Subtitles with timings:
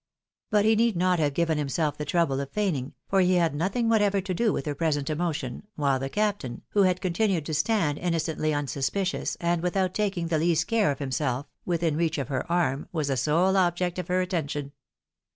[0.49, 3.87] But he need not have given himself the trouble of feigning, for he had nothing
[3.87, 7.99] whatever to do with her present emotion, while the captain, who had continued to stand
[7.99, 12.51] inno cently unsuspicious, and without taking the least care of himself, within reach of her
[12.51, 14.71] arm, was the sole object of her attention.